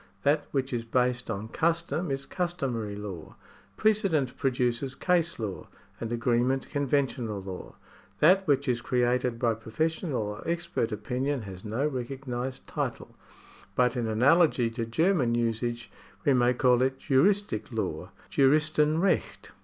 That 0.23 0.47
which 0.49 0.73
is 0.73 0.83
based 0.83 1.29
on 1.29 1.49
custom 1.49 2.09
is 2.09 2.25
customary 2.25 2.95
law. 2.95 3.35
Precedent 3.77 4.35
produces 4.35 4.95
case 4.95 5.37
law, 5.37 5.67
and 5.99 6.11
agreement 6.11 6.67
conventional 6.71 7.39
law. 7.39 7.75
That 8.17 8.47
which 8.47 8.67
is 8.67 8.81
created 8.81 9.37
by 9.37 9.53
professional 9.53 10.23
or 10.23 10.41
expert 10.43 10.91
opinion 10.91 11.43
has 11.43 11.63
no 11.63 11.87
recognised 11.87 12.65
title, 12.65 13.15
but 13.75 13.95
in 13.95 14.07
analogy 14.07 14.71
to 14.71 14.87
German 14.87 15.35
usage 15.35 15.91
we 16.25 16.33
may 16.33 16.55
call 16.55 16.81
it 16.81 16.97
juristic 16.97 17.71
law 17.71 18.09
(Juristenrecht). 18.31 19.51